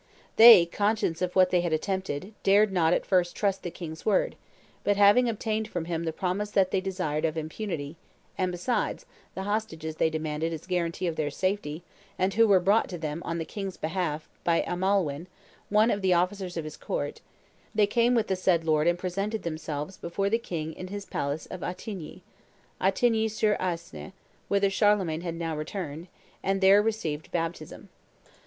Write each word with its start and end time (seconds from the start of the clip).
They, 0.35 0.65
conscious 0.65 1.21
of 1.21 1.35
what 1.35 1.51
they 1.51 1.61
had 1.61 1.73
attempted, 1.73 2.33
dared 2.41 2.71
not 2.71 2.91
at 2.91 3.05
first 3.05 3.35
trust 3.35 3.59
to 3.59 3.63
the 3.65 3.69
king's 3.69 4.03
word; 4.03 4.35
but 4.83 4.97
having 4.97 5.29
obtained 5.29 5.67
from 5.67 5.85
him 5.85 6.05
the 6.05 6.11
promise 6.11 6.49
they 6.49 6.81
desired 6.81 7.23
of 7.23 7.37
impunity, 7.37 7.97
and, 8.35 8.51
besides, 8.51 9.05
the 9.35 9.43
hostages 9.43 9.97
they 9.97 10.09
demanded 10.09 10.53
as 10.53 10.65
guarantee 10.65 11.05
of 11.05 11.17
their 11.17 11.29
safety, 11.29 11.83
and 12.17 12.33
who 12.33 12.47
were 12.47 12.59
brought 12.59 12.89
to 12.89 12.97
them, 12.97 13.21
on 13.23 13.37
the 13.37 13.45
king's 13.45 13.77
behalf, 13.77 14.27
by 14.43 14.63
Amalwin, 14.65 15.27
one 15.69 15.91
of 15.91 16.01
the 16.01 16.13
officers 16.15 16.57
of 16.57 16.63
his 16.63 16.77
court, 16.77 17.21
they 17.75 17.85
came 17.85 18.15
with 18.15 18.25
the 18.25 18.35
said 18.35 18.63
lord 18.65 18.87
and 18.87 18.97
presented 18.97 19.43
themselves 19.43 19.97
before 19.97 20.31
the 20.31 20.39
king 20.39 20.73
in 20.73 20.87
his 20.87 21.05
palace 21.05 21.45
of 21.45 21.59
Attigny 21.61 22.21
[Attigny 22.81 23.29
sur 23.29 23.55
Aisne, 23.59 24.13
whither 24.47 24.71
Charlemagne 24.71 25.21
had 25.21 25.35
now 25.35 25.55
returned] 25.55 26.07
and 26.41 26.59
there 26.59 26.81
received 26.81 27.31
baptism." 27.31 27.89